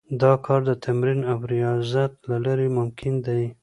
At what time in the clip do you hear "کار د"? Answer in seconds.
0.45-0.71